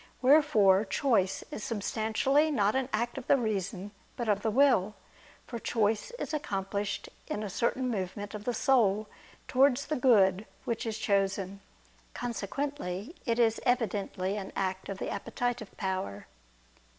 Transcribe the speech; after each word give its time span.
Wherefore 0.19 0.83
choice 0.83 1.43
is 1.51 1.63
substantially 1.63 2.49
not 2.49 2.73
an 2.75 2.89
act 2.91 3.19
of 3.19 3.27
the 3.27 3.37
reason 3.37 3.91
but 4.17 4.27
of 4.27 4.41
the 4.41 4.49
will: 4.49 4.95
for 5.45 5.59
choice 5.59 6.09
is 6.17 6.33
accomplished 6.33 7.07
in 7.27 7.43
a 7.43 7.51
certain 7.51 7.87
movement 7.87 8.33
of 8.33 8.43
the 8.45 8.53
soul 8.55 9.05
towards 9.47 9.85
the 9.85 9.95
good 9.95 10.47
which 10.65 10.87
is 10.87 10.97
chosen. 10.97 11.59
Consequently 12.15 13.13
it 13.27 13.37
is 13.37 13.61
evidently 13.63 14.37
an 14.37 14.51
act 14.55 14.89
of 14.89 14.97
the 14.97 15.11
appetitive 15.11 15.69
power. 15.77 16.25